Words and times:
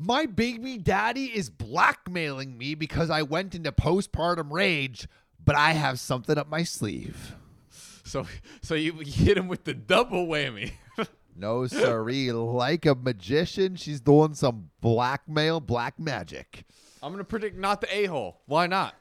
My 0.00 0.26
baby 0.26 0.78
daddy 0.78 1.24
is 1.24 1.50
blackmailing 1.50 2.56
me 2.56 2.76
because 2.76 3.10
I 3.10 3.22
went 3.22 3.56
into 3.56 3.72
postpartum 3.72 4.52
rage, 4.52 5.08
but 5.44 5.56
I 5.56 5.72
have 5.72 5.98
something 5.98 6.38
up 6.38 6.48
my 6.48 6.62
sleeve. 6.62 7.34
So 8.04 8.24
so 8.62 8.74
you, 8.76 8.92
hit 8.94 9.36
him 9.36 9.48
with 9.48 9.64
the 9.64 9.74
double 9.74 10.26
whammy. 10.26 10.72
No, 11.40 11.68
siree. 11.68 12.32
like 12.32 12.84
a 12.84 12.96
magician, 12.96 13.76
she's 13.76 14.00
doing 14.00 14.34
some 14.34 14.70
blackmail, 14.80 15.60
black 15.60 15.96
magic. 15.96 16.64
I'm 17.00 17.12
gonna 17.12 17.22
predict 17.22 17.56
not 17.56 17.80
the 17.80 17.94
a 17.94 18.06
hole. 18.06 18.40
Why 18.46 18.66
not? 18.66 18.96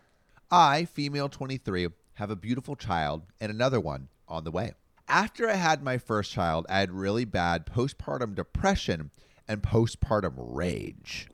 I, 0.52 0.86
female 0.86 1.30
23, 1.30 1.88
have 2.14 2.30
a 2.30 2.36
beautiful 2.36 2.76
child 2.76 3.24
and 3.42 3.52
another 3.52 3.80
one 3.80 4.10
on 4.28 4.44
the 4.44 4.52
way. 4.52 4.74
After 5.08 5.50
I 5.50 5.56
had 5.56 5.82
my 5.82 5.98
first 5.98 6.32
child, 6.32 6.68
I 6.70 6.80
had 6.80 6.92
really 6.92 7.26
bad 7.26 7.66
postpartum 7.66 8.36
depression 8.36 9.10
and 9.48 9.62
postpartum 9.62 10.34
rage. 10.38 11.30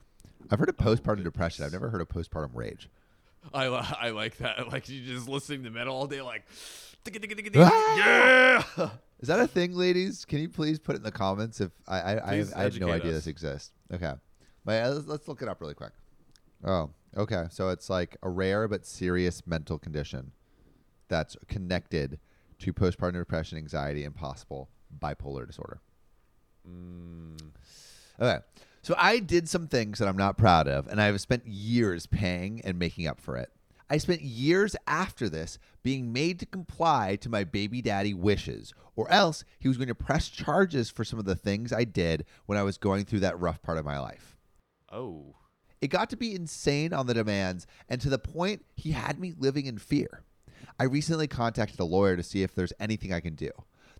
I've 0.52 0.60
heard 0.60 0.70
of 0.70 0.78
postpartum 0.78 1.24
depression. 1.24 1.66
I've 1.66 1.72
never 1.72 1.90
heard 1.90 2.02
of 2.02 2.10
postpartum 2.10 2.52
rage. 2.54 2.90
I 3.54 3.66
I 3.66 4.10
like 4.12 4.38
that. 4.38 4.68
Like 4.72 4.88
you 4.90 5.02
just 5.06 5.28
listening 5.28 5.64
to 5.64 5.70
metal 5.70 5.96
all 5.96 6.08
day, 6.08 6.22
like 6.22 6.44
Ah! 7.56 8.64
yeah. 8.78 8.90
Is 9.20 9.28
that 9.28 9.40
a 9.40 9.48
thing, 9.48 9.74
ladies? 9.74 10.26
Can 10.26 10.40
you 10.40 10.50
please 10.50 10.80
put 10.80 10.96
it 10.96 10.98
in 10.98 11.04
the 11.04 11.12
comments 11.12 11.62
if 11.62 11.72
I 11.88 12.00
I, 12.00 12.14
I, 12.14 12.46
I 12.56 12.62
had 12.64 12.80
no 12.80 12.90
idea 12.90 13.12
us. 13.12 13.18
this 13.18 13.28
exists. 13.28 13.72
Okay, 13.94 14.14
but 14.66 14.84
uh, 14.84 14.90
let's, 14.90 15.08
let's 15.08 15.28
look 15.28 15.42
it 15.42 15.48
up 15.48 15.62
really 15.62 15.74
quick. 15.74 15.92
Oh, 16.64 16.90
okay. 17.18 17.46
So 17.50 17.70
it's 17.70 17.90
like 17.90 18.18
a 18.24 18.30
rare 18.30 18.68
but 18.68 18.86
serious 18.86 19.46
mental 19.46 19.78
condition 19.78 20.32
that's 21.10 21.36
connected 21.48 22.20
to 22.60 22.74
postpartum 22.74 23.14
depression, 23.14 23.58
anxiety, 23.58 24.04
and 24.06 24.16
possible 24.16 24.70
bipolar 25.00 25.46
disorder. 25.46 25.80
Okay. 28.20 28.40
So 28.82 28.96
I 28.98 29.20
did 29.20 29.48
some 29.48 29.68
things 29.68 30.00
that 30.00 30.08
I'm 30.08 30.18
not 30.18 30.38
proud 30.38 30.68
of, 30.68 30.88
and 30.88 31.02
I've 31.02 31.22
spent 31.22 31.48
years 31.48 32.06
paying 32.06 32.62
and 32.66 32.78
making 32.78 33.08
up 33.08 33.22
for 33.22 33.38
it. 33.38 33.50
I 33.90 33.98
spent 33.98 34.22
years 34.22 34.76
after 34.88 35.30
this 35.30 35.60
being 35.84 36.12
made 36.12 36.40
to 36.40 36.46
comply 36.46 37.16
to 37.18 37.30
my 37.30 37.44
baby 37.44 37.82
daddy 37.82 38.14
wishes, 38.14 38.74
or 38.96 39.10
else 39.10 39.46
he 39.60 39.68
was 39.68 39.78
going 39.78 39.88
to 39.88 39.96
press 39.96 40.30
charges 40.30 40.90
for 40.90 41.04
some 41.04 41.20
of 41.20 41.26
the 41.26 41.36
things 41.36 41.72
I 41.72 41.84
did 41.84 42.26
when 42.46 42.58
I 42.58 42.64
was 42.64 42.78
going 42.78 43.06
through 43.06 43.22
that 43.22 43.40
rough 43.40 43.62
part 43.62 43.78
of 43.78 43.86
my 43.86 44.00
life. 44.00 44.36
Oh. 44.92 45.36
It 45.80 45.88
got 45.88 46.10
to 46.10 46.18
be 46.18 46.34
insane 46.34 46.92
on 46.94 47.08
the 47.08 47.14
demands, 47.14 47.68
and 47.88 48.02
to 48.02 48.10
the 48.10 48.20
point 48.20 48.66
he 48.76 48.92
had 48.92 49.20
me 49.20 49.34
living 49.38 49.66
in 49.66 49.78
fear. 49.78 50.24
I 50.80 50.86
recently 50.86 51.28
contacted 51.28 51.80
a 51.80 51.86
lawyer 51.86 52.18
to 52.18 52.24
see 52.24 52.42
if 52.42 52.56
there's 52.56 52.74
anything 52.80 53.14
I 53.14 53.20
can 53.20 53.36
do. 53.36 53.52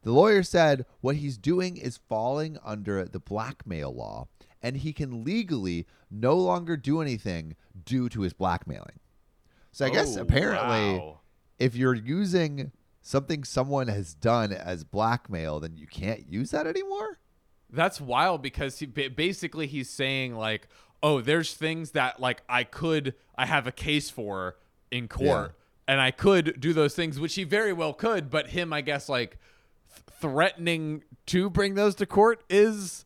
The 0.04 0.12
lawyer 0.12 0.44
said 0.44 0.86
what 1.02 1.16
he's 1.16 1.38
doing 1.38 1.78
is 1.78 1.98
falling 2.10 2.58
under 2.64 3.06
the 3.06 3.20
blackmail 3.20 3.94
law, 3.94 4.28
and 4.62 4.78
he 4.78 4.94
can 4.94 5.24
legally 5.24 5.88
no 6.12 6.36
longer 6.36 6.78
do 6.78 7.02
anything 7.02 7.56
due 7.86 8.10
to 8.10 8.22
his 8.22 8.34
blackmailing. 8.34 9.00
So 9.72 9.86
I 9.86 9.90
guess 9.90 10.16
Oh, 10.18 10.22
apparently, 10.22 11.00
wow. 11.00 11.20
if 11.58 11.76
you're 11.76 11.96
using 11.96 12.72
something 13.02 13.44
someone 13.44 13.88
has 13.88 14.14
done 14.14 14.52
as 14.54 14.84
blackmail, 14.84 15.60
then 15.60 15.76
you 15.76 15.88
can't 15.88 16.28
use 16.30 16.52
that 16.52 16.68
anymore? 16.68 17.20
That's 17.70 18.00
wild 18.00 18.42
because 18.42 18.78
he 18.80 18.86
basically 18.86 19.66
he's 19.68 19.90
saying 19.90 20.36
like, 20.36 20.68
"Oh, 21.02 21.22
there's 21.22 21.54
things 21.56 21.92
that 21.92 22.20
like 22.20 22.44
I 22.48 22.64
could 22.66 23.16
I 23.36 23.46
have 23.48 23.66
a 23.66 23.72
case 23.72 24.10
for 24.12 24.58
in 24.92 25.08
court 25.08 25.56
and 25.88 26.00
I 26.00 26.12
could 26.12 26.60
do 26.60 26.72
those 26.72 26.94
things 26.94 27.20
which 27.20 27.34
he 27.36 27.44
very 27.46 27.74
well 27.74 27.94
could, 27.94 28.30
but 28.30 28.50
him 28.50 28.72
I 28.72 28.82
guess 28.82 29.10
like 29.10 29.40
threatening 30.20 31.04
to 31.28 31.50
bring 31.50 31.76
those 31.76 31.96
to 31.96 32.06
court 32.06 32.44
is 32.50 33.06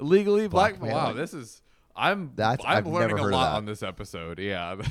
legally 0.00 0.48
black. 0.48 0.74
Wow, 0.74 0.78
Blackmailing. 0.88 1.16
this 1.16 1.34
is 1.34 1.62
I'm 1.96 2.32
That's- 2.34 2.64
I'm 2.66 2.78
I've 2.78 2.86
learning 2.86 3.16
never 3.16 3.28
a 3.30 3.32
lot 3.32 3.56
on 3.56 3.66
this 3.66 3.82
episode. 3.82 4.38
Yeah. 4.38 4.76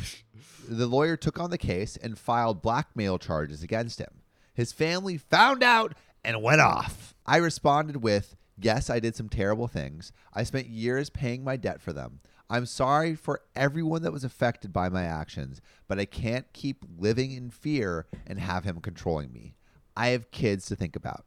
The 0.67 0.87
lawyer 0.87 1.17
took 1.17 1.41
on 1.41 1.49
the 1.49 1.57
case 1.57 1.97
and 1.97 2.17
filed 2.17 2.61
blackmail 2.61 3.17
charges 3.19 3.63
against 3.63 3.99
him. 3.99 4.21
His 4.53 4.71
family 4.71 5.17
found 5.17 5.61
out 5.61 5.93
and 6.23 6.41
went 6.41 6.61
off. 6.61 7.13
I 7.25 7.35
responded 7.37 7.97
with, 7.97 8.37
Yes, 8.57 8.89
I 8.89 9.01
did 9.01 9.13
some 9.13 9.27
terrible 9.27 9.67
things. 9.67 10.13
I 10.33 10.43
spent 10.43 10.67
years 10.67 11.09
paying 11.09 11.43
my 11.43 11.57
debt 11.57 11.81
for 11.81 11.91
them. 11.91 12.21
I'm 12.49 12.65
sorry 12.65 13.13
for 13.13 13.41
everyone 13.57 14.03
that 14.03 14.13
was 14.13 14.23
affected 14.23 14.71
by 14.71 14.87
my 14.87 15.03
actions, 15.03 15.59
but 15.89 15.99
I 15.99 16.05
can't 16.05 16.51
keep 16.53 16.85
living 16.97 17.31
in 17.33 17.49
fear 17.49 18.05
and 18.25 18.39
have 18.39 18.63
him 18.63 18.79
controlling 18.79 19.33
me. 19.33 19.55
I 19.95 20.09
have 20.09 20.31
kids 20.31 20.65
to 20.67 20.75
think 20.75 20.95
about. 20.95 21.25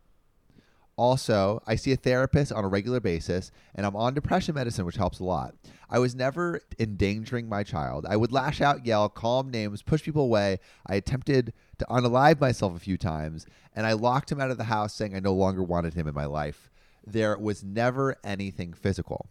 Also, 0.99 1.63
I 1.67 1.77
see 1.77 1.93
a 1.93 1.97
therapist 1.97 2.53
on 2.53 2.65
a 2.65 2.69
regular 2.69 3.01
basis, 3.01 3.53
and 3.75 3.85
I'm 3.85 3.95
on 3.95 4.15
depression 4.15 4.55
medicine, 4.55 4.87
which 4.87 4.97
helps 4.97 5.21
a 5.21 5.25
lot. 5.25 5.55
I 5.91 5.99
was 5.99 6.15
never 6.15 6.63
endangering 6.79 7.51
my 7.51 7.65
child. 7.65 8.07
I 8.09 8.17
would 8.17 8.33
lash 8.33 8.63
out, 8.63 8.87
yell, 8.87 9.11
call 9.11 9.43
names, 9.43 9.83
push 9.83 10.03
people 10.03 10.23
away. 10.23 10.59
I 10.87 10.95
attempted 10.95 11.53
to 11.79 11.87
unalive 11.91 12.41
myself 12.41 12.75
a 12.75 12.81
few 12.81 12.97
times, 12.97 13.45
and 13.75 13.87
I 13.87 13.93
locked 13.93 14.33
him 14.33 14.41
out 14.41 14.51
of 14.51 14.57
the 14.57 14.65
house, 14.65 14.95
saying 14.95 15.15
I 15.15 15.21
no 15.21 15.35
longer 15.35 15.63
wanted 15.63 15.93
him 15.93 16.09
in 16.09 16.15
my 16.15 16.25
life. 16.25 16.71
There 17.07 17.37
was 17.37 17.63
never 17.63 18.17
anything 18.25 18.73
physical. 18.73 19.29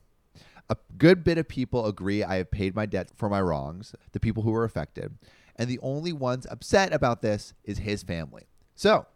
A 0.70 0.78
good 0.98 1.24
bit 1.24 1.40
of 1.40 1.48
people 1.48 1.88
agree 1.88 2.24
I 2.24 2.36
have 2.38 2.52
paid 2.52 2.76
my 2.76 2.86
debt 2.86 3.10
for 3.16 3.28
my 3.28 3.42
wrongs, 3.42 3.96
the 4.12 4.20
people 4.20 4.44
who 4.44 4.52
were 4.52 4.64
affected, 4.66 5.18
and 5.56 5.68
the 5.68 5.80
only 5.82 6.14
ones 6.14 6.46
upset 6.50 6.94
about 6.94 7.24
this 7.24 7.54
is 7.64 7.80
his 7.80 8.04
family. 8.04 8.44
So, 8.76 9.08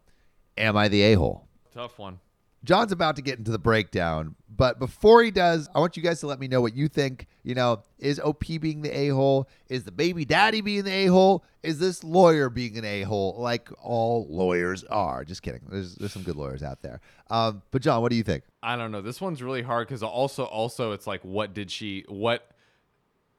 am 0.56 0.76
I 0.76 0.88
the 0.88 1.02
a 1.02 1.14
hole? 1.14 1.46
Tough 1.72 1.98
one. 1.98 2.20
John's 2.62 2.92
about 2.92 3.16
to 3.16 3.22
get 3.22 3.38
into 3.38 3.50
the 3.50 3.58
breakdown, 3.58 4.34
but 4.54 4.78
before 4.78 5.22
he 5.22 5.30
does, 5.30 5.66
I 5.74 5.80
want 5.80 5.96
you 5.96 6.02
guys 6.02 6.20
to 6.20 6.26
let 6.26 6.38
me 6.38 6.46
know 6.46 6.60
what 6.60 6.76
you 6.76 6.88
think. 6.88 7.26
You 7.42 7.54
know, 7.54 7.82
is 7.98 8.20
OP 8.20 8.44
being 8.60 8.82
the 8.82 8.94
a 8.94 9.08
hole? 9.08 9.48
Is 9.70 9.84
the 9.84 9.90
baby 9.90 10.26
daddy 10.26 10.60
being 10.60 10.84
the 10.84 10.90
a 10.90 11.06
hole? 11.06 11.42
Is 11.62 11.78
this 11.78 12.04
lawyer 12.04 12.50
being 12.50 12.76
an 12.76 12.84
a 12.84 13.02
hole 13.02 13.36
like 13.38 13.70
all 13.82 14.26
lawyers 14.28 14.84
are? 14.84 15.24
Just 15.24 15.42
kidding. 15.42 15.62
There's, 15.70 15.94
there's 15.94 16.12
some 16.12 16.22
good 16.22 16.36
lawyers 16.36 16.62
out 16.62 16.82
there. 16.82 17.00
Um, 17.30 17.62
but, 17.70 17.80
John, 17.80 18.02
what 18.02 18.10
do 18.10 18.16
you 18.16 18.22
think? 18.22 18.44
I 18.62 18.76
don't 18.76 18.92
know. 18.92 19.00
This 19.00 19.22
one's 19.22 19.42
really 19.42 19.62
hard 19.62 19.88
because 19.88 20.02
also 20.02 20.44
also 20.44 20.92
it's 20.92 21.06
like 21.06 21.22
what 21.22 21.54
did 21.54 21.70
she 21.70 22.04
what 22.08 22.46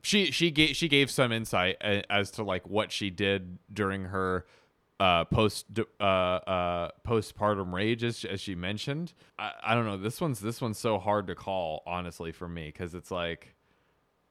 she 0.02 0.32
she 0.32 0.50
gave 0.50 0.76
she 0.76 0.88
gave 0.88 1.12
some 1.12 1.32
insight 1.32 1.78
as 1.82 2.32
to 2.32 2.44
like 2.44 2.68
what 2.68 2.92
she 2.92 3.12
did 3.12 3.60
during 3.72 4.06
her 4.06 4.48
uh 5.02 5.26
post 5.26 5.66
uh 6.00 6.04
uh 6.04 6.92
postpartum 7.08 7.74
rage 7.74 8.04
as, 8.04 8.24
as 8.26 8.40
she 8.40 8.54
mentioned. 8.56 9.14
I, 9.40 9.52
I 9.64 9.76
don't 9.76 9.86
know. 9.86 9.98
This 9.98 10.22
one's 10.22 10.40
this 10.40 10.62
one's 10.62 10.78
so 10.78 11.00
hard 11.00 11.26
to 11.28 11.36
call 11.36 11.82
honestly 11.86 12.32
for 12.32 12.48
me 12.48 12.66
because 12.68 12.94
it's 12.94 13.12
like 13.12 13.56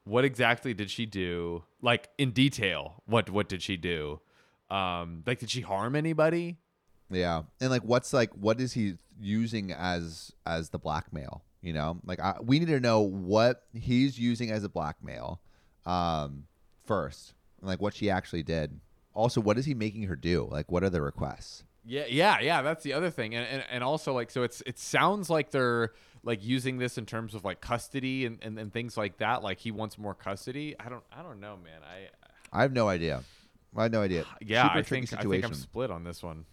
what 0.04 0.24
exactly 0.24 0.72
did 0.72 0.90
she 0.90 1.06
do 1.06 1.64
like 1.82 2.08
in 2.18 2.30
detail 2.30 3.02
what 3.06 3.28
what 3.30 3.48
did 3.48 3.62
she 3.62 3.76
do 3.76 4.20
um 4.70 5.22
like 5.26 5.38
did 5.40 5.50
she 5.50 5.60
harm 5.60 5.94
anybody 5.96 6.56
Yeah, 7.10 7.42
and 7.60 7.70
like, 7.70 7.82
what's 7.82 8.12
like, 8.12 8.30
what 8.34 8.60
is 8.60 8.72
he 8.72 8.94
using 9.20 9.72
as 9.72 10.32
as 10.46 10.70
the 10.70 10.78
blackmail? 10.78 11.42
You 11.60 11.72
know, 11.72 11.98
like 12.04 12.20
I, 12.20 12.36
we 12.40 12.58
need 12.60 12.68
to 12.68 12.78
know 12.80 13.00
what 13.00 13.64
he's 13.74 14.16
using 14.18 14.50
as 14.52 14.62
a 14.64 14.68
blackmail, 14.68 15.40
um, 15.84 16.44
first, 16.86 17.34
and 17.60 17.68
like 17.68 17.80
what 17.82 17.94
she 17.94 18.08
actually 18.10 18.44
did. 18.44 18.78
Also, 19.14 19.40
what 19.40 19.58
is 19.58 19.66
he 19.66 19.74
making 19.74 20.04
her 20.04 20.16
do? 20.16 20.46
Like, 20.50 20.70
what 20.70 20.82
are 20.84 20.90
the 20.90 21.02
requests? 21.02 21.64
Yeah, 21.84 22.04
yeah, 22.08 22.40
yeah. 22.40 22.62
That's 22.62 22.84
the 22.84 22.92
other 22.92 23.10
thing, 23.10 23.34
and, 23.34 23.46
and 23.46 23.64
and 23.70 23.82
also 23.82 24.12
like 24.12 24.30
so 24.30 24.42
it's 24.42 24.62
it 24.66 24.78
sounds 24.78 25.30
like 25.30 25.50
they're 25.50 25.92
like 26.22 26.44
using 26.44 26.78
this 26.78 26.98
in 26.98 27.06
terms 27.06 27.34
of 27.34 27.44
like 27.44 27.60
custody 27.60 28.26
and, 28.26 28.38
and, 28.42 28.58
and 28.58 28.72
things 28.72 28.96
like 28.96 29.18
that. 29.18 29.42
Like 29.42 29.58
he 29.58 29.70
wants 29.70 29.98
more 29.98 30.14
custody. 30.14 30.76
I 30.78 30.88
don't 30.88 31.02
I 31.10 31.22
don't 31.22 31.40
know, 31.40 31.56
man. 31.56 31.80
I 31.82 32.08
I 32.56 32.62
have 32.62 32.72
no 32.72 32.88
idea. 32.88 33.22
I 33.74 33.84
have 33.84 33.92
no 33.92 34.02
idea. 34.02 34.24
yeah, 34.40 34.64
Super 34.64 34.78
I 34.78 34.82
think 34.82 35.12
I 35.14 35.22
think 35.22 35.44
I'm 35.44 35.54
split 35.54 35.90
on 35.90 36.04
this 36.04 36.22
one. 36.22 36.44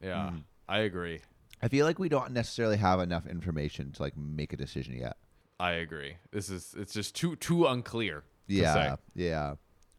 Yeah, 0.00 0.30
hmm. 0.30 0.38
I 0.68 0.80
agree. 0.80 1.20
I 1.60 1.68
feel 1.68 1.86
like 1.86 1.98
we 1.98 2.08
don't 2.08 2.32
necessarily 2.32 2.76
have 2.78 2.98
enough 2.98 3.26
information 3.26 3.92
to 3.92 4.02
like 4.02 4.16
make 4.16 4.52
a 4.52 4.56
decision 4.56 4.94
yet. 4.94 5.16
I 5.60 5.72
agree. 5.72 6.16
This 6.32 6.50
is 6.50 6.74
it's 6.76 6.92
just 6.92 7.14
too 7.14 7.36
too 7.36 7.66
unclear. 7.66 8.24
to 8.48 8.54
Yeah, 8.54 8.96
yeah. 9.14 9.54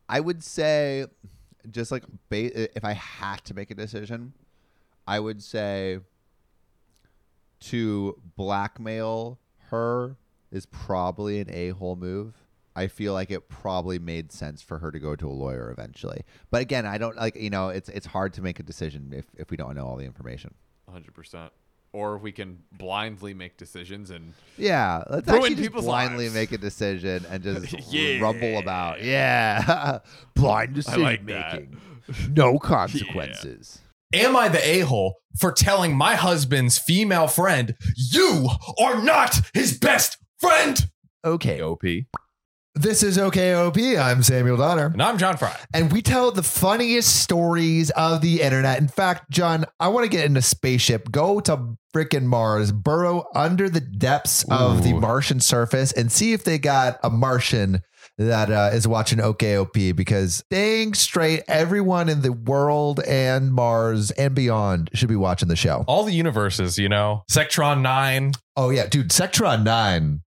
I 0.10 0.20
would 0.20 0.44
say, 0.44 1.06
just 1.72 1.92
like 1.92 2.04
ba- 2.30 2.76
if 2.78 2.84
I 2.84 2.94
had 2.94 3.38
to 3.46 3.54
make 3.54 3.72
a 3.72 3.76
decision, 3.76 4.34
I 5.08 5.20
would 5.20 5.42
say 5.42 6.00
to 7.62 8.20
blackmail 8.36 9.40
her 9.70 10.18
is 10.52 10.66
probably 10.66 11.40
an 11.40 11.50
a 11.50 11.70
hole 11.70 11.96
move. 11.96 12.36
I 12.76 12.88
feel 12.88 13.14
like 13.14 13.30
it 13.30 13.50
probably 13.50 14.00
made 14.00 14.32
sense 14.32 14.62
for 14.62 14.80
her 14.80 14.92
to 14.92 15.00
go 15.00 15.16
to 15.16 15.28
a 15.28 15.32
lawyer 15.32 15.72
eventually. 15.72 16.24
But 16.50 16.62
again, 16.62 16.86
I 16.86 16.98
don't 16.98 17.16
like 17.16 17.36
you 17.36 17.50
know 17.50 17.70
it's 17.70 17.90
it's 17.90 18.08
hard 18.08 18.34
to 18.34 18.42
make 18.42 18.60
a 18.60 18.64
decision 18.64 19.14
if 19.14 19.26
if 19.38 19.52
we 19.52 19.58
don't 19.58 19.76
know 19.76 19.86
all 19.86 19.96
the 19.96 20.06
information. 20.06 20.54
hundred 20.90 21.14
percent. 21.14 21.52
Or 21.94 22.18
we 22.18 22.32
can 22.32 22.58
blindly 22.72 23.34
make 23.36 23.56
decisions 23.58 24.10
and 24.10 24.34
Yeah, 24.58 25.04
let's 25.10 25.28
Ruin 25.28 25.44
actually 25.54 25.56
just 25.70 25.74
blindly 25.86 26.26
lives. 26.26 26.34
make 26.36 26.52
a 26.52 26.58
decision 26.58 27.24
and 27.30 27.44
just 27.44 27.94
Yeah. 27.94 28.20
rumble 28.20 28.58
about. 28.58 29.04
Yeah, 29.04 30.00
blind 30.36 30.74
decision 30.74 31.02
like 31.04 31.26
that. 31.28 31.54
making, 31.54 31.78
no 32.32 32.58
consequences. 32.74 33.80
Am 34.12 34.36
I 34.36 34.48
the 34.50 34.64
a 34.68 34.80
hole 34.82 35.16
for 35.40 35.52
telling 35.52 35.96
my 35.96 36.16
husband's 36.16 36.78
female 36.78 37.28
friend, 37.28 37.76
you 37.96 38.50
are 38.80 39.02
not 39.02 39.40
his 39.54 39.78
best 39.78 40.18
friend? 40.40 40.88
Okay, 41.26 41.62
OP. 41.62 41.84
This 42.76 43.04
is 43.04 43.20
OKOP. 43.20 44.00
I'm 44.02 44.24
Samuel 44.24 44.58
Donner. 44.58 44.88
And 44.88 45.02
I'm 45.04 45.20
John 45.20 45.38
Fry. 45.38 45.56
And 45.76 45.92
we 45.92 46.02
tell 46.02 46.32
the 46.32 46.42
funniest 46.42 47.22
stories 47.22 47.92
of 47.92 48.22
the 48.22 48.42
internet. 48.42 48.80
In 48.80 48.88
fact, 48.88 49.30
John, 49.30 49.66
I 49.80 49.90
want 49.90 50.06
to 50.06 50.10
get 50.10 50.26
in 50.26 50.36
a 50.38 50.42
spaceship, 50.42 51.12
go 51.12 51.40
to 51.42 51.78
freaking 51.94 52.24
Mars, 52.24 52.72
burrow 52.72 53.26
under 53.36 53.70
the 53.70 53.80
depths 53.80 54.44
of 54.50 54.84
the 54.84 54.94
Martian 54.94 55.40
surface, 55.40 55.92
and 55.92 56.12
see 56.12 56.34
if 56.34 56.46
they 56.46 56.58
got 56.58 56.98
a 57.04 57.12
Martian 57.12 57.84
that 58.18 58.52
uh, 58.52 58.72
is 58.74 58.88
watching 58.88 59.20
OKOP. 59.20 59.96
Because 59.96 60.44
dang 60.50 60.96
straight, 60.96 61.44
everyone 61.48 62.10
in 62.10 62.24
the 62.24 62.34
world 62.34 63.02
and 63.02 63.54
Mars 63.54 64.10
and 64.10 64.34
beyond 64.34 64.90
should 64.96 65.10
be 65.10 65.16
watching 65.16 65.48
the 65.48 65.56
show. 65.56 65.86
All 65.88 66.06
the 66.06 66.14
universes, 66.14 66.80
you 66.80 66.90
know, 66.90 67.22
Sectron 67.32 67.82
9. 67.82 68.32
Oh, 68.56 68.72
yeah, 68.72 68.88
dude, 68.88 69.10
Sectron 69.10 69.64
9. 69.64 70.22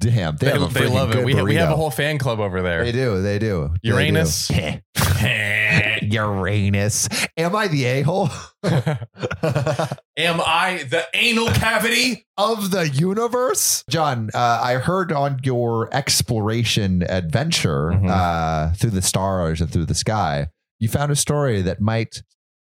Damn, 0.00 0.36
they, 0.36 0.46
They, 0.46 0.52
have 0.52 0.62
a 0.62 0.66
they 0.72 0.80
freaking 0.80 0.94
love 0.94 1.10
it. 1.10 1.14
good 1.16 1.24
We, 1.26 1.42
we 1.42 1.54
have 1.56 1.70
a 1.70 1.76
whole 1.76 1.90
fan 1.90 2.16
club 2.18 2.40
over 2.40 2.62
there. 2.62 2.82
They 2.84 2.92
do. 2.92 3.20
They 3.22 3.38
do. 3.38 3.68
They 3.82 3.88
do. 3.90 3.94
Uranus. 3.94 4.50
Uranus. 6.02 7.08
Am 7.36 7.54
I 7.54 7.68
the 7.68 7.84
a 7.84 8.02
hole 8.02 8.30
Am 8.64 10.40
I 10.40 10.84
the 10.88 11.04
anal 11.14 11.48
cavity? 11.48 12.26
of 12.36 12.70
the 12.70 12.88
universe? 12.88 13.84
John, 13.90 14.30
uh, 14.34 14.60
I 14.62 14.74
heard 14.76 15.12
on 15.12 15.40
your 15.42 15.94
exploration 15.94 17.02
adventure 17.02 17.90
Mhm. 17.92 18.08
uh, 18.10 18.72
through 18.74 18.90
the 18.90 19.02
stars 19.02 19.60
and 19.60 19.70
through 19.70 19.84
the 19.86 19.94
sky, 19.94 20.48
you 20.78 20.88
found 20.88 21.12
a 21.12 21.16
story 21.16 21.60
that 21.62 21.80
might 21.82 22.22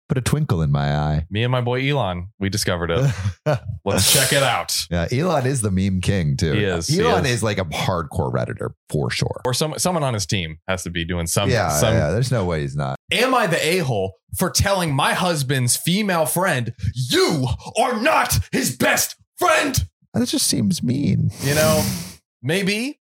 put 0.08 0.18
a 0.18 0.20
twinkle 0.20 0.62
in 0.62 0.70
my 0.70 0.96
eye. 0.96 1.26
Me 1.30 1.42
and 1.42 1.50
my 1.50 1.60
boy 1.60 1.88
Elon, 1.88 2.28
we 2.38 2.48
discovered 2.48 2.90
it. 2.90 3.10
Let's 3.84 4.12
check 4.12 4.32
it 4.32 4.42
out. 4.42 4.86
Yeah, 4.90 5.08
Elon 5.10 5.46
is 5.46 5.60
the 5.60 5.70
meme 5.70 6.00
king 6.00 6.36
too. 6.36 6.52
He 6.52 6.64
is, 6.64 6.88
he 6.88 7.00
Elon 7.00 7.24
is. 7.24 7.32
is. 7.32 7.42
like 7.42 7.58
a 7.58 7.64
hardcore 7.64 8.32
redditor 8.32 8.70
for 8.90 9.10
sure. 9.10 9.40
Or 9.44 9.54
some 9.54 9.74
someone 9.78 10.02
on 10.02 10.14
his 10.14 10.26
team 10.26 10.58
has 10.68 10.82
to 10.84 10.90
be 10.90 11.04
doing 11.04 11.26
some. 11.26 11.50
yeah, 11.50 11.68
some 11.68 11.94
yeah, 11.94 12.10
there's 12.10 12.30
no 12.30 12.44
way 12.44 12.60
he's 12.62 12.76
not. 12.76 12.96
Am 13.12 13.34
I 13.34 13.46
the 13.46 13.64
a 13.64 13.78
hole 13.78 14.14
for 14.36 14.50
telling 14.50 14.94
my 14.94 15.14
husband's 15.14 15.76
female 15.76 16.26
friend, 16.26 16.74
you 16.94 17.46
are 17.78 18.00
not 18.00 18.38
his 18.52 18.76
best 18.76 19.16
friend? 19.36 19.88
That 20.12 20.26
just 20.28 20.46
seems 20.46 20.82
mean. 20.82 21.30
You 21.42 21.54
know, 21.54 21.84
maybe 22.42 23.00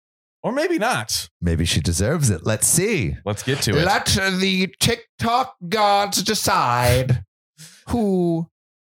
or 0.44 0.52
maybe 0.52 0.78
not. 0.78 1.28
Maybe 1.40 1.64
she 1.64 1.80
deserves 1.80 2.30
it. 2.30 2.42
Let's 2.46 2.68
see. 2.68 3.16
Let's 3.24 3.42
get 3.42 3.60
to 3.62 3.72
it. 3.76 3.84
Let 3.84 4.06
the 4.06 4.72
TikTok 4.78 5.56
gods 5.68 6.22
decide 6.22 7.24
who 7.88 8.46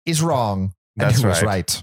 is 0.07 0.23
wrong 0.23 0.73
and 0.97 1.09
That's 1.11 1.21
who 1.21 1.29
is 1.29 1.43
right. 1.43 1.47
right. 1.47 1.83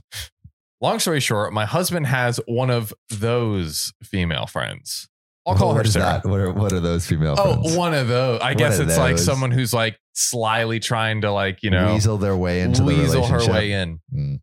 Long 0.82 1.00
story 1.00 1.20
short, 1.20 1.54
my 1.54 1.66
husband 1.66 2.08
has 2.08 2.40
one 2.48 2.70
of 2.70 2.94
those 3.10 3.94
female 4.04 4.46
friends. 4.48 5.10
I'll 5.46 5.56
call 5.56 5.74
What 5.74 5.86
her 5.86 5.92
Sarah. 5.92 6.22
that? 6.24 6.30
What 6.30 6.40
are, 6.40 6.52
what 6.52 6.74
are 6.74 6.80
those 6.80 7.06
female 7.08 7.36
Oh, 7.38 7.54
friends? 7.62 7.76
one 7.76 7.94
of 7.94 8.08
those. 8.08 8.42
I 8.42 8.50
One 8.50 8.58
guess 8.58 8.80
it's 8.80 8.98
like 8.98 9.18
someone 9.18 9.52
who's 9.52 9.74
like 9.74 9.98
slyly 10.14 10.80
trying 10.80 11.22
to 11.22 11.32
like, 11.32 11.64
you 11.64 11.70
know, 11.72 11.94
weasel 11.94 12.18
their 12.18 12.36
way 12.36 12.62
into 12.62 12.82
the 12.82 12.86
weasel 12.86 13.26
her 13.26 13.50
way 13.52 13.72
in. 13.72 14.00
Mm. 14.14 14.40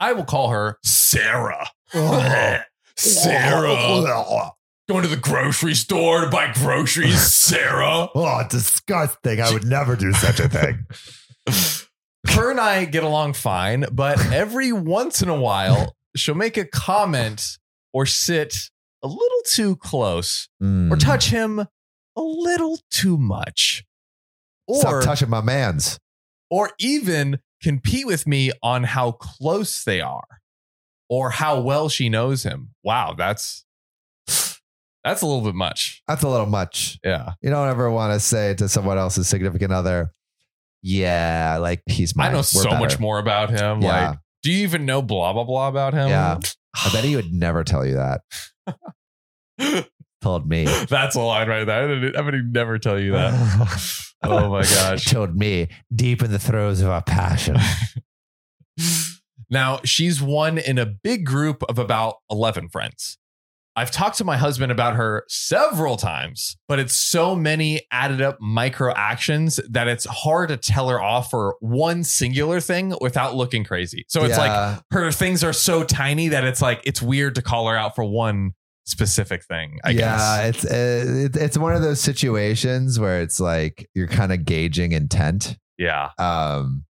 I 0.00 0.12
will 0.12 0.24
call 0.24 0.50
her 0.50 0.78
Sarah. 0.84 1.68
Oh. 1.94 2.58
Sarah. 2.96 4.52
Going 4.88 5.02
to 5.02 5.08
the 5.08 5.16
grocery 5.16 5.74
store 5.74 6.22
to 6.22 6.30
buy 6.30 6.52
groceries, 6.54 7.20
Sarah. 7.34 8.08
Oh, 8.14 8.42
disgusting. 8.48 9.40
I 9.40 9.52
would 9.52 9.64
never 9.66 9.96
do 9.96 10.12
such 10.12 10.38
a 10.40 10.48
thing. 10.48 10.86
Her 12.34 12.50
and 12.50 12.60
I 12.60 12.84
get 12.84 13.02
along 13.04 13.32
fine, 13.34 13.86
but 13.92 14.20
every 14.32 14.72
once 14.72 15.22
in 15.22 15.28
a 15.28 15.38
while, 15.40 15.96
she'll 16.16 16.34
make 16.34 16.56
a 16.56 16.64
comment 16.64 17.58
or 17.92 18.06
sit 18.06 18.54
a 19.02 19.08
little 19.08 19.42
too 19.46 19.76
close 19.76 20.48
Mm. 20.62 20.90
or 20.92 20.96
touch 20.96 21.28
him 21.30 21.58
a 21.60 22.20
little 22.20 22.78
too 22.90 23.16
much. 23.18 23.84
Or 24.68 24.80
Stop 24.80 25.04
touching 25.04 25.30
my 25.30 25.40
man's. 25.40 25.98
or 26.50 26.70
even 26.78 27.40
compete 27.62 28.06
with 28.06 28.26
me 28.26 28.52
on 28.62 28.84
how 28.84 29.12
close 29.12 29.82
they 29.84 30.00
are 30.00 30.24
or 31.08 31.30
how 31.30 31.60
well 31.60 31.88
she 31.88 32.08
knows 32.08 32.42
him. 32.42 32.70
Wow, 32.82 33.14
that's 33.16 33.64
that's 35.04 35.22
a 35.22 35.26
little 35.26 35.42
bit 35.42 35.54
much. 35.54 36.02
That's 36.08 36.22
a 36.22 36.28
little 36.28 36.46
much. 36.46 36.98
Yeah. 37.04 37.32
You 37.40 37.50
don't 37.50 37.68
ever 37.68 37.90
want 37.90 38.12
to 38.12 38.20
say 38.20 38.54
to 38.54 38.68
someone 38.68 38.98
else's 38.98 39.28
significant 39.28 39.72
other, 39.72 40.12
yeah, 40.82 41.58
like 41.60 41.82
he's 41.86 42.16
mine. 42.16 42.28
I 42.28 42.32
know 42.32 42.38
We're 42.38 42.42
so 42.42 42.64
better." 42.70 42.80
much 42.80 42.98
more 42.98 43.18
about 43.18 43.50
him. 43.50 43.82
Yeah. 43.82 44.08
Like, 44.10 44.18
do 44.42 44.50
you 44.52 44.64
even 44.64 44.84
know 44.84 45.02
blah 45.02 45.32
blah 45.32 45.44
blah 45.44 45.68
about 45.68 45.94
him? 45.94 46.08
Yeah. 46.08 46.38
I 46.74 46.90
bet 46.92 47.04
he 47.04 47.16
would 47.16 47.32
never 47.32 47.64
tell 47.64 47.86
you 47.86 47.96
that. 47.96 48.20
Told 50.22 50.48
me. 50.48 50.64
That's 50.64 51.14
a 51.14 51.20
line 51.20 51.48
right 51.48 51.64
there. 51.64 52.16
I 52.16 52.18
I 52.18 52.20
would 52.20 52.52
never 52.52 52.78
tell 52.78 52.98
you 52.98 53.12
that. 53.12 54.02
Oh 54.22 54.48
my 54.48 54.62
gosh. 54.62 55.04
Told 55.04 55.36
me 55.36 55.68
deep 55.94 56.22
in 56.22 56.32
the 56.32 56.38
throes 56.38 56.80
of 56.80 56.88
our 56.88 57.02
passion. 57.02 57.58
Now, 59.50 59.80
she's 59.84 60.20
one 60.22 60.58
in 60.58 60.78
a 60.78 60.86
big 60.86 61.24
group 61.26 61.62
of 61.68 61.78
about 61.78 62.16
11 62.30 62.68
friends. 62.70 63.18
I've 63.78 63.90
talked 63.90 64.16
to 64.18 64.24
my 64.24 64.38
husband 64.38 64.72
about 64.72 64.96
her 64.96 65.24
several 65.28 65.98
times, 65.98 66.56
but 66.66 66.78
it's 66.78 66.96
so 66.96 67.36
many 67.36 67.82
added 67.90 68.22
up 68.22 68.38
micro 68.40 68.90
actions 68.94 69.60
that 69.68 69.86
it's 69.86 70.06
hard 70.06 70.48
to 70.48 70.56
tell 70.56 70.88
her 70.88 70.98
off 70.98 71.28
for 71.30 71.56
one 71.60 72.02
singular 72.02 72.58
thing 72.60 72.94
without 73.02 73.34
looking 73.34 73.64
crazy. 73.64 74.06
So 74.08 74.24
it's 74.24 74.38
like 74.38 74.80
her 74.92 75.12
things 75.12 75.44
are 75.44 75.52
so 75.52 75.84
tiny 75.84 76.28
that 76.28 76.44
it's 76.44 76.62
like 76.62 76.80
it's 76.84 77.02
weird 77.02 77.34
to 77.34 77.42
call 77.42 77.68
her 77.68 77.76
out 77.76 77.94
for 77.94 78.04
one 78.04 78.52
specific 78.86 79.44
thing, 79.44 79.78
I 79.84 79.90
yeah, 79.90 80.50
guess. 80.50 80.64
it's 80.64 80.72
uh, 80.72 81.28
it's 81.44 81.58
one 81.58 81.74
of 81.74 81.82
those 81.82 82.00
situations 82.00 82.98
where 82.98 83.20
it's 83.20 83.40
like 83.40 83.86
you're 83.94 84.08
kind 84.08 84.32
of 84.32 84.46
gauging 84.46 84.92
intent, 84.92 85.58
Yeah. 85.76 86.10
um, 86.18 86.86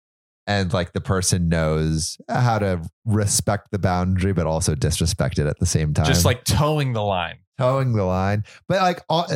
and 0.47 0.71
like 0.73 0.93
the 0.93 1.01
person 1.01 1.49
knows 1.49 2.17
how 2.29 2.59
to 2.59 2.81
respect 3.05 3.69
the 3.71 3.79
boundary, 3.79 4.33
but 4.33 4.45
also 4.47 4.75
disrespect 4.75 5.39
it 5.39 5.47
at 5.47 5.59
the 5.59 5.65
same 5.65 5.93
time. 5.93 6.05
Just 6.05 6.25
like 6.25 6.43
toeing 6.43 6.93
the 6.93 7.01
line. 7.01 7.37
toeing 7.57 7.93
the 7.93 8.03
line. 8.03 8.43
But 8.67 8.81
like, 8.81 9.01
all- 9.09 9.27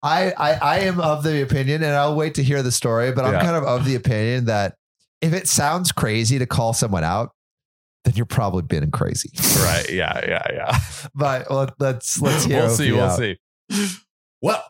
I 0.00 0.32
I 0.38 0.52
I 0.54 0.78
am 0.80 1.00
of 1.00 1.24
the 1.24 1.42
opinion, 1.42 1.82
and 1.82 1.92
I'll 1.92 2.14
wait 2.14 2.34
to 2.36 2.42
hear 2.44 2.62
the 2.62 2.70
story. 2.70 3.10
But 3.10 3.24
I'm 3.24 3.40
kind 3.40 3.56
of 3.56 3.64
of 3.64 3.84
the 3.84 3.96
opinion 3.96 4.44
that 4.44 4.76
if 5.20 5.32
it 5.32 5.48
sounds 5.48 5.90
crazy 5.90 6.38
to 6.38 6.46
call 6.46 6.72
someone 6.72 7.02
out, 7.02 7.30
then 8.04 8.14
you're 8.14 8.24
probably 8.26 8.62
being 8.62 8.92
crazy. 8.92 9.30
Right. 9.60 9.90
Yeah. 9.90 10.20
Yeah. 10.24 10.46
Yeah. 10.52 10.78
But 11.16 11.50
let, 11.50 11.70
let's 11.80 12.20
let's 12.20 12.44
hear. 12.44 12.60
we'll 12.60 12.70
see. 12.70 12.92
We'll 12.92 13.04
out. 13.04 13.18
see. 13.18 13.38
Well, 14.40 14.62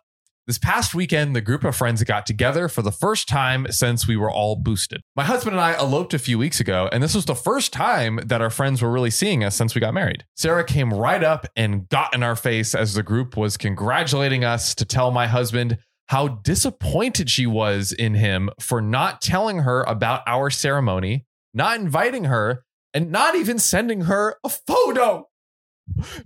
this 0.49 0.59
past 0.59 0.95
weekend, 0.95 1.37
the 1.37 1.43
group 1.43 1.63
of 1.63 1.77
friends 1.77 2.03
got 2.05 2.25
together 2.25 2.69
for 2.69 2.81
the 2.81 2.91
first 2.91 3.29
time 3.29 3.67
since 3.69 4.09
we 4.09 4.17
were 4.17 4.31
all 4.31 4.57
boosted. 4.57 5.03
My 5.15 5.25
husband 5.25 5.55
and 5.55 5.61
I 5.61 5.75
eloped 5.75 6.15
a 6.15 6.19
few 6.19 6.39
weeks 6.39 6.59
ago, 6.59 6.89
and 6.91 7.03
this 7.03 7.15
was 7.15 7.27
the 7.27 7.35
first 7.35 7.71
time 7.71 8.19
that 8.25 8.41
our 8.41 8.49
friends 8.49 8.81
were 8.81 8.91
really 8.91 9.11
seeing 9.11 9.45
us 9.45 9.55
since 9.55 9.75
we 9.75 9.83
got 9.83 9.93
married. 9.93 10.25
Sarah 10.37 10.65
came 10.65 10.93
right 10.93 11.23
up 11.23 11.47
and 11.55 11.87
got 11.91 12.15
in 12.15 12.23
our 12.23 12.35
face 12.35 12.75
as 12.75 12.95
the 12.95 13.03
group 13.03 13.37
was 13.37 13.59
congratulating 13.59 14.43
us 14.43 14.75
to 14.77 14.87
tell 14.87 15.11
my 15.11 15.27
husband 15.27 15.77
how 16.07 16.29
disappointed 16.29 17.29
she 17.29 17.47
was 17.47 17.93
in 17.93 18.15
him 18.15 18.49
for 18.59 18.81
not 18.81 19.21
telling 19.21 19.59
her 19.59 19.83
about 19.83 20.23
our 20.27 20.49
ceremony, 20.49 21.27
not 21.53 21.79
inviting 21.79 22.25
her, 22.25 22.65
and 22.95 23.13
not 23.13 23.35
even 23.35 23.59
sending 23.59 24.03
her 24.03 24.37
a 24.43 24.49
photo. 24.49 25.29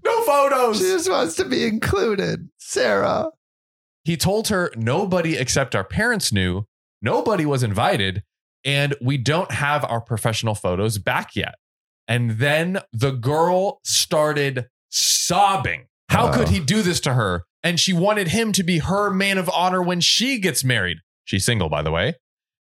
No 0.05 0.23
photos. 0.23 0.79
She 0.79 0.85
just 0.85 1.11
wants 1.11 1.35
to 1.37 1.45
be 1.45 1.67
included, 1.67 2.49
Sarah. 2.59 3.31
He 4.05 4.17
told 4.17 4.49
her 4.49 4.73
nobody 4.77 5.37
except 5.37 5.75
our 5.77 5.85
parents 5.85 6.33
knew, 6.33 6.65
nobody 7.01 7.47
was 7.47 7.63
invited, 7.63 8.23
and 8.65 8.95
we 9.01 9.17
don't 9.19 9.51
have 9.53 9.85
our 9.85 10.01
professional 10.01 10.55
photos 10.55 10.99
back 10.99 11.37
yet. 11.37 11.55
And 12.09 12.33
then 12.33 12.81
the 12.93 13.13
girl 13.13 13.81
started 13.85 14.67
sobbing. 14.91 15.87
How 16.09 16.29
Oh. 16.29 16.33
could 16.33 16.49
he 16.49 16.61
do 16.61 16.83
this 16.83 17.01
to 17.01 17.15
her? 17.15 17.45
And 17.63 17.79
she 17.79 17.93
wanted 17.93 18.29
him 18.29 18.53
to 18.53 18.63
be 18.65 18.79
her 18.79 19.11
man 19.11 19.39
of 19.39 19.49
honor 19.51 19.81
when 19.83 20.01
she 20.01 20.39
gets 20.39 20.65
married. 20.65 20.99
She's 21.25 21.45
single, 21.45 21.69
by 21.69 21.83
the 21.83 21.93
way. 21.93 22.15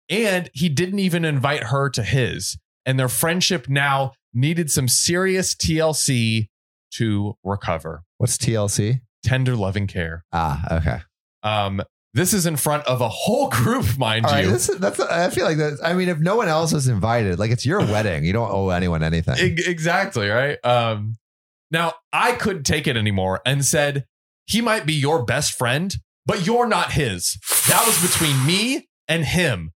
And 0.09 0.49
he 0.53 0.67
didn't 0.67 0.99
even 0.99 1.23
invite 1.23 1.65
her 1.65 1.89
to 1.91 2.03
his. 2.03 2.57
And 2.85 2.99
their 2.99 3.07
friendship 3.07 3.69
now 3.69 4.13
needed 4.33 4.71
some 4.71 4.87
serious 4.87 5.53
TLC 5.53 6.47
to 6.95 7.35
recover. 7.43 8.03
What's 8.17 8.37
TLC? 8.37 9.01
Tender 9.23 9.55
loving 9.55 9.85
care. 9.85 10.23
Ah, 10.33 10.77
okay. 10.77 11.01
Um, 11.43 11.81
this 12.13 12.33
is 12.33 12.45
in 12.45 12.55
front 12.55 12.85
of 12.87 13.01
a 13.01 13.09
whole 13.09 13.49
group, 13.51 13.97
mind 13.97 14.25
All 14.25 14.31
right, 14.31 14.45
you. 14.45 14.51
this 14.51 14.69
is, 14.69 14.77
that's. 14.79 14.99
I 14.99 15.29
feel 15.29 15.45
like 15.45 15.57
that. 15.57 15.77
I 15.83 15.93
mean, 15.93 16.09
if 16.09 16.17
no 16.19 16.35
one 16.35 16.47
else 16.47 16.73
is 16.73 16.87
invited, 16.87 17.37
like 17.39 17.51
it's 17.51 17.65
your 17.65 17.79
wedding, 17.79 18.23
you 18.25 18.33
don't 18.33 18.51
owe 18.51 18.69
anyone 18.69 19.03
anything. 19.03 19.35
Exactly, 19.59 20.27
right? 20.27 20.57
Um, 20.65 21.17
now 21.71 21.93
I 22.11 22.31
couldn't 22.31 22.63
take 22.63 22.87
it 22.87 22.97
anymore 22.97 23.41
and 23.45 23.63
said, 23.63 24.05
he 24.47 24.59
might 24.61 24.87
be 24.87 24.93
your 24.93 25.23
best 25.23 25.53
friend, 25.55 25.95
but 26.25 26.47
you're 26.47 26.67
not 26.67 26.93
his. 26.93 27.37
That 27.67 27.83
was 27.85 28.01
between 28.01 28.43
me 28.45 28.87
and 29.07 29.23
him. 29.23 29.71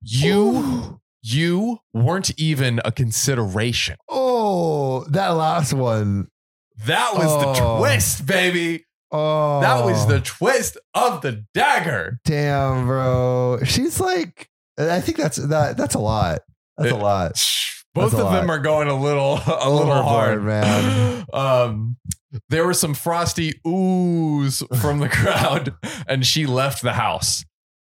You, 0.00 1.00
you 1.22 1.78
weren't 1.92 2.30
even 2.38 2.80
a 2.84 2.92
consideration. 2.92 3.96
Oh, 4.08 5.04
that 5.10 5.28
last 5.30 5.74
one. 5.74 6.28
That 6.86 7.12
was 7.14 7.26
the 7.42 7.62
Oh. 7.62 7.78
twist, 7.80 8.24
baby. 8.24 8.85
Oh, 9.12 9.60
That 9.60 9.84
was 9.84 10.06
the 10.06 10.20
twist 10.20 10.76
of 10.94 11.22
the 11.22 11.44
dagger. 11.54 12.18
damn, 12.24 12.86
bro. 12.86 13.58
She's 13.64 14.00
like, 14.00 14.48
I 14.78 15.00
think 15.00 15.16
that's 15.18 15.36
that. 15.36 15.76
That's 15.76 15.94
a 15.94 15.98
lot. 16.00 16.40
That's 16.76 16.92
a 16.92 16.96
It- 16.96 16.98
lot. 17.02 17.32
Both 17.94 18.10
That's 18.12 18.22
a 18.22 18.26
of 18.26 18.32
them 18.34 18.50
are 18.50 18.58
going 18.58 18.88
a 18.88 18.94
little 19.00 19.34
a 19.46 19.70
little 19.70 19.90
Overboard, 19.92 20.04
hard, 20.04 20.42
man. 20.44 21.24
Um, 21.32 21.96
there 22.50 22.66
were 22.66 22.74
some 22.74 22.92
frosty 22.94 23.54
oohs 23.66 24.62
from 24.82 24.98
the 24.98 25.08
crowd, 25.08 25.74
and 26.06 26.24
she 26.26 26.44
left 26.46 26.82
the 26.82 26.92
house. 26.92 27.44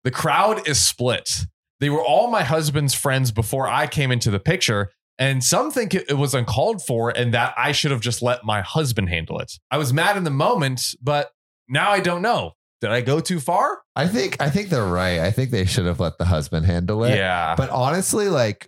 The 0.03 0.09
crowd 0.11 0.67
is 0.67 0.79
split. 0.79 1.45
They 1.79 1.89
were 1.91 2.03
all 2.03 2.31
my 2.31 2.43
husband's 2.43 2.93
friends 2.95 3.31
before 3.31 3.67
I 3.67 3.85
came 3.87 4.11
into 4.11 4.31
the 4.31 4.39
picture, 4.39 4.89
and 5.21 5.43
some 5.43 5.69
think 5.69 5.93
it, 5.93 6.17
was 6.17 6.33
uncalled 6.33 6.83
for 6.83 7.15
and 7.15 7.31
that 7.35 7.53
I 7.55 7.73
should 7.73 7.91
have 7.91 8.01
just 8.01 8.23
let 8.23 8.43
my 8.43 8.61
husband 8.61 9.09
handle 9.09 9.39
it. 9.39 9.53
I 9.69 9.77
was 9.77 9.93
mad 9.93 10.17
in 10.17 10.23
the 10.23 10.31
moment, 10.31 10.95
but 10.99 11.29
now 11.69 11.91
I 11.91 11.99
don't 11.99 12.23
know. 12.23 12.53
Did 12.81 12.89
I 12.89 13.01
go 13.01 13.19
too 13.19 13.39
far? 13.39 13.83
I 13.95 14.07
think 14.07 14.41
I 14.41 14.49
think 14.49 14.69
they're 14.69 14.83
right. 14.83 15.19
I 15.19 15.29
think 15.29 15.51
they 15.51 15.65
should 15.65 15.85
have 15.85 15.99
let 15.99 16.17
the 16.17 16.25
husband 16.25 16.65
handle 16.65 17.03
it. 17.03 17.15
Yeah. 17.15 17.53
But 17.55 17.69
honestly, 17.69 18.29
like 18.29 18.67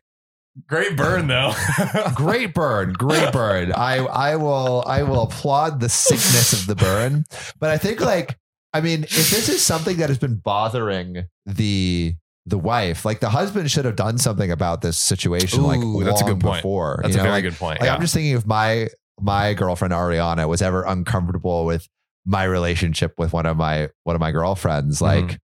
Great 0.68 0.96
burn 0.96 1.26
though. 1.26 1.54
great 2.16 2.54
burn, 2.54 2.94
great 2.94 3.34
burn. 3.34 3.72
I 3.74 3.98
I 4.06 4.36
will 4.36 4.84
I 4.86 5.02
will 5.02 5.24
applaud 5.24 5.80
the 5.80 5.90
sickness 5.90 6.54
of 6.54 6.68
the 6.68 6.76
burn. 6.76 7.26
But 7.60 7.72
I 7.72 7.80
think 7.80 8.00
like 8.00 8.38
I 8.72 8.82
mean, 8.82 9.06
if 9.06 9.32
this 9.32 9.50
is 9.50 9.64
something 9.64 9.98
that 9.98 10.10
has 10.10 10.20
been 10.20 10.36
bothering 10.36 11.24
the 11.48 12.16
the 12.46 12.58
wife, 12.58 13.06
like 13.06 13.20
the 13.20 13.30
husband 13.30 13.72
should 13.72 13.86
have 13.86 13.96
done 13.96 14.18
something 14.18 14.52
about 14.52 14.82
this 14.82 14.98
situation 14.98 15.64
like 15.64 15.80
Ooh, 15.80 16.04
that's 16.04 16.22
a 16.22 16.26
good 16.26 16.40
point. 16.42 16.58
before. 16.58 17.00
That's 17.02 17.16
you 17.16 17.22
a 17.22 17.24
know, 17.24 17.30
very 17.30 17.42
like, 17.42 17.44
good 17.44 17.58
point. 17.58 17.80
Like 17.80 17.88
yeah. 17.88 17.96
I'm 17.96 18.02
just 18.02 18.14
thinking 18.14 18.34
if 18.34 18.46
my 18.46 18.90
my 19.20 19.54
girlfriend 19.54 19.94
Ariana 19.94 20.48
was 20.48 20.62
ever 20.62 20.84
uncomfortable 20.84 21.66
with 21.66 21.88
my 22.26 22.44
relationship 22.44 23.14
with 23.18 23.34
one 23.34 23.46
of 23.46 23.56
my 23.58 23.90
one 24.04 24.16
of 24.16 24.20
my 24.20 24.32
girlfriends, 24.32 25.00
Mm-hmm. 25.02 25.28
like 25.28 25.40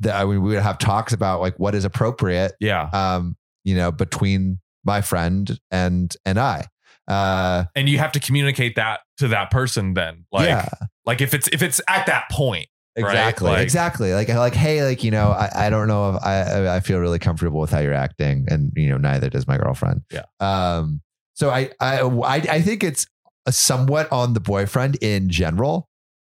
that 0.00 0.14
I 0.16 0.24
mean, 0.24 0.42
we 0.42 0.54
would 0.54 0.62
have 0.62 0.78
talks 0.78 1.12
about 1.12 1.40
like 1.40 1.58
what 1.58 1.74
is 1.74 1.84
appropriate, 1.84 2.52
yeah. 2.58 2.88
um, 2.92 3.36
you 3.64 3.76
know, 3.76 3.92
between 3.92 4.58
my 4.84 5.02
friend 5.02 5.58
and 5.70 6.14
and 6.24 6.38
I. 6.38 6.64
Uh, 7.06 7.64
and 7.74 7.88
you 7.88 7.98
have 7.98 8.12
to 8.12 8.20
communicate 8.20 8.76
that 8.76 9.00
to 9.18 9.28
that 9.28 9.50
person 9.50 9.94
then. 9.94 10.24
Like 10.32 10.48
yeah, 10.48 10.68
like 11.04 11.20
if 11.20 11.34
it's 11.34 11.48
if 11.48 11.62
it's 11.62 11.80
at 11.88 12.06
that 12.06 12.24
point. 12.30 12.68
Right? 12.96 13.06
exactly, 13.10 13.50
Like- 13.50 13.62
exactly. 13.62 14.12
Like 14.14 14.28
like 14.28 14.54
hey, 14.54 14.84
like 14.84 15.04
you 15.04 15.10
know, 15.10 15.30
I, 15.30 15.66
I 15.66 15.70
don't 15.70 15.88
know 15.88 16.14
if 16.16 16.22
I 16.22 16.42
I- 16.42 16.76
I 16.76 16.80
feel 16.80 16.98
really 16.98 17.18
comfortable 17.20 17.60
with 17.60 17.70
how 17.70 17.78
you're 17.78 17.94
acting, 17.94 18.46
and 18.50 18.72
you 18.76 18.88
know, 18.88 18.98
neither 18.98 19.30
does 19.30 19.46
my 19.46 19.56
girlfriend. 19.58 20.02
Yeah. 20.12 20.24
Um. 20.40 21.00
So 21.34 21.50
I 21.50 21.70
I 21.80 22.00
I, 22.02 22.34
I 22.36 22.60
think 22.62 22.82
it's 22.84 23.06
somewhat 23.48 24.10
on 24.12 24.34
the 24.34 24.40
boyfriend 24.40 24.96
in 24.96 25.28
general, 25.30 25.88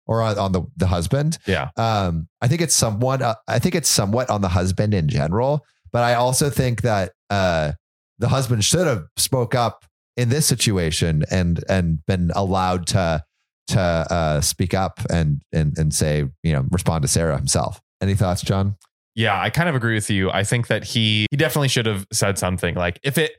or 0.06 0.20
on, 0.22 0.38
on 0.38 0.52
the 0.52 0.62
the 0.76 0.88
husband. 0.88 1.38
Yeah. 1.46 1.70
Um. 1.76 2.28
I 2.40 2.48
think 2.48 2.60
it's 2.60 2.74
somewhat. 2.74 3.22
Uh, 3.22 3.36
I 3.46 3.58
think 3.58 3.74
it's 3.74 3.88
somewhat 3.88 4.28
on 4.28 4.40
the 4.42 4.48
husband 4.48 4.94
in 4.94 5.08
general, 5.08 5.64
but 5.92 6.02
I 6.02 6.14
also 6.14 6.50
think 6.50 6.82
that 6.82 7.12
uh 7.30 7.72
the 8.18 8.28
husband 8.28 8.64
should 8.64 8.86
have 8.86 9.04
spoke 9.16 9.54
up 9.54 9.84
in 10.16 10.28
this 10.28 10.44
situation 10.46 11.24
and 11.30 11.62
and 11.68 12.04
been 12.06 12.32
allowed 12.34 12.86
to 12.88 13.22
to 13.68 13.80
uh, 13.80 14.40
speak 14.40 14.74
up 14.74 15.00
and 15.10 15.42
and 15.52 15.76
and 15.78 15.94
say 15.94 16.28
you 16.42 16.52
know 16.52 16.64
respond 16.70 17.02
to 17.02 17.08
Sarah 17.08 17.36
himself. 17.36 17.80
Any 18.00 18.14
thoughts, 18.14 18.42
John? 18.42 18.76
Yeah, 19.14 19.40
I 19.40 19.50
kind 19.50 19.68
of 19.68 19.74
agree 19.74 19.94
with 19.94 20.10
you. 20.10 20.30
I 20.30 20.44
think 20.44 20.68
that 20.68 20.84
he 20.84 21.26
he 21.30 21.36
definitely 21.36 21.68
should 21.68 21.86
have 21.86 22.06
said 22.12 22.38
something. 22.38 22.74
Like 22.74 23.00
if 23.02 23.18
it 23.18 23.32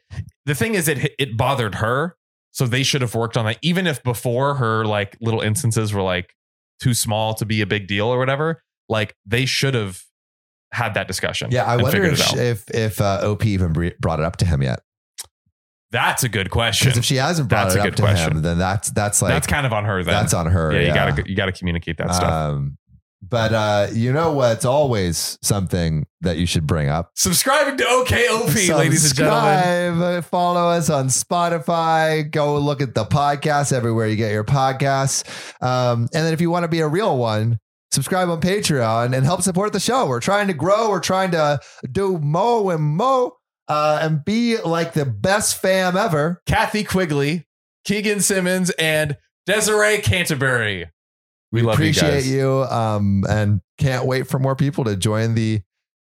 the 0.46 0.56
thing 0.56 0.76
is 0.76 0.88
it 0.88 1.14
it 1.18 1.38
bothered 1.38 1.76
her, 1.76 2.16
so 2.52 2.66
they 2.66 2.84
should 2.84 3.02
have 3.02 3.16
worked 3.16 3.38
on 3.38 3.46
that. 3.46 3.58
Even 3.62 3.88
if 3.88 4.04
before 4.04 4.56
her 4.56 4.86
like 4.86 5.18
little 5.22 5.42
instances 5.42 5.94
were 5.94 6.02
like 6.02 6.34
too 6.82 6.94
small 6.94 7.34
to 7.36 7.46
be 7.46 7.62
a 7.62 7.66
big 7.66 7.88
deal 7.88 8.08
or 8.08 8.20
whatever, 8.20 8.62
like 8.90 9.16
they 9.26 9.46
should 9.46 9.74
have 9.74 10.04
had 10.74 10.94
that 10.96 11.08
discussion. 11.08 11.52
Yeah, 11.52 11.64
I 11.66 11.78
wonder 11.78 12.04
if 12.04 12.36
if 12.36 12.70
if 12.72 13.02
uh, 13.02 13.22
OP 13.24 13.46
even 13.46 13.94
brought 14.00 14.20
it 14.20 14.26
up 14.26 14.38
to 14.38 14.46
him 14.46 14.62
yet. 14.62 14.82
That's 15.92 16.24
a 16.24 16.30
good 16.30 16.52
question. 16.52 16.88
Because 16.88 17.00
if 17.00 17.06
she 17.06 17.16
hasn't 17.16 17.50
brought 17.50 17.70
That's 17.70 17.76
it 17.76 17.80
a 17.80 17.88
up 17.88 17.96
to 17.96 18.02
question. 18.02 18.38
him, 18.38 18.42
then 18.44 18.60
that's 18.60 18.92
that's 18.92 19.22
like 19.22 19.32
that's 19.34 19.48
kind 19.48 19.66
of 19.66 19.74
on 19.74 19.86
her. 19.86 20.04
Then 20.04 20.14
that's 20.14 20.34
on 20.34 20.46
her. 20.46 20.72
yeah, 20.72 20.80
you 20.80 20.88
yeah. 20.88 20.94
gotta 20.94 21.30
you 21.30 21.36
gotta 21.36 21.52
communicate 21.52 21.98
that 21.98 22.14
stuff. 22.14 22.32
Um, 22.32 22.78
but 23.22 23.54
uh, 23.54 23.88
you 23.92 24.14
know 24.14 24.32
what's 24.32 24.66
always 24.66 25.38
something 25.42 26.06
that 26.22 26.38
you 26.38 26.46
should 26.46 26.66
bring 26.66 26.90
up. 26.90 27.12
Subscribing 27.16 27.78
to 27.78 27.84
OKOP, 27.84 28.78
ladies 28.78 29.06
and 29.06 29.16
gentlemen. 29.16 29.94
Subscribe, 29.94 30.24
Follow 30.26 30.70
us 30.70 30.90
on 30.90 31.08
Spotify. 31.08 32.30
Go 32.30 32.58
look 32.60 32.82
at 32.82 32.96
the 32.96 33.06
podcast 33.06 33.74
everywhere 33.74 34.08
you 34.08 34.16
get 34.16 34.32
your 34.32 34.46
podcasts. 34.46 35.28
Um, 35.62 36.02
and 36.14 36.26
then 36.26 36.34
if 36.34 36.40
you 36.40 36.50
want 36.50 36.64
to 36.64 36.70
be 36.70 36.80
a 36.80 36.88
real 36.88 37.18
one, 37.18 37.60
subscribe 37.92 38.30
on 38.30 38.40
Patreon 38.40 39.16
and 39.16 39.26
help 39.26 39.42
support 39.42 39.74
the 39.74 39.80
show. 39.80 40.08
We're 40.08 40.22
trying 40.22 40.48
to 40.48 40.54
grow. 40.54 40.90
We're 40.90 41.00
trying 41.00 41.32
to 41.32 41.60
do 41.92 42.20
more 42.20 42.74
and 42.74 42.84
mo 42.84 43.34
uh, 43.70 44.00
and 44.02 44.26
be 44.26 44.58
like 44.58 44.94
the 44.94 45.06
best 45.06 45.62
fam 45.62 45.96
ever. 45.96 46.42
Kathy 46.46 46.84
Quigley, 46.84 47.46
Keegan 47.86 48.20
Simmons, 48.20 48.72
and 48.72 49.18
Desiree 49.46 50.00
Canterbury. 50.00 50.90
We 51.52 51.62
love 51.62 51.80
you 51.80 51.86
Appreciate 51.86 52.12
guys. 52.12 52.30
you, 52.32 52.64
um, 52.64 53.24
and 53.30 53.62
can't 53.78 54.06
wait 54.06 54.28
for 54.28 54.38
more 54.40 54.56
people 54.56 54.84
to 54.84 54.96
join 54.96 55.36
the 55.36 55.62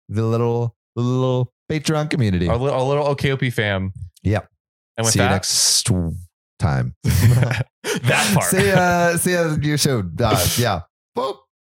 the 0.08 0.25
little 0.25 0.75
little 0.96 1.52
Patreon 1.70 2.11
community. 2.11 2.49
Our, 2.49 2.56
li- 2.56 2.70
our 2.70 2.82
little 2.82 3.04
OKOP 3.04 3.52
fam. 3.52 3.92
Yep. 4.23 4.49
And 4.96 5.04
with 5.04 5.14
that, 5.14 5.44
See 5.44 5.92
you 5.94 6.00
next 6.00 6.26
time. 6.58 6.94
that 7.04 8.30
part. 8.35 8.44
see 8.50 8.68
ya. 8.68 9.16
See 9.16 9.32
ya. 9.32 9.56
You 9.61 9.76
should. 9.76 10.20
Uh, 10.20 10.44
yeah. 10.58 10.80
Boop. 11.16 11.37